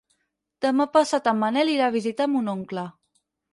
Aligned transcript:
Demà 0.65 0.87
passat 0.95 1.29
en 1.33 1.37
Manel 1.43 1.71
irà 1.75 1.91
a 1.91 1.95
visitar 1.99 2.29
mon 2.35 2.53
oncle. 2.57 2.89